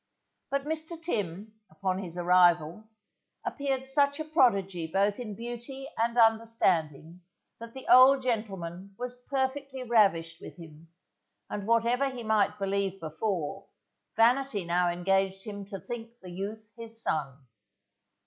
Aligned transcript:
But 0.49 0.63
Mr. 0.63 0.99
Tim, 0.99 1.53
upon 1.69 1.99
his 1.99 2.17
arrival, 2.17 2.85
appeared 3.45 3.85
such 3.85 4.19
a 4.19 4.25
prodigy 4.25 4.87
both 4.87 5.19
in 5.19 5.35
beauty 5.35 5.87
and 5.95 6.17
understanding 6.17 7.21
that 7.59 7.75
the 7.75 7.85
old 7.87 8.23
gentleman 8.23 8.95
was 8.97 9.21
perfectly 9.29 9.83
ravished 9.83 10.41
with 10.41 10.57
him, 10.57 10.87
and 11.51 11.67
whatever 11.67 12.09
he 12.09 12.23
might 12.23 12.57
believe 12.57 12.99
before, 12.99 13.67
vanity 14.15 14.65
now 14.65 14.89
engaged 14.89 15.43
him 15.43 15.65
to 15.65 15.79
think 15.79 16.19
the 16.19 16.31
youth 16.31 16.71
his 16.75 16.99
son. 16.99 17.45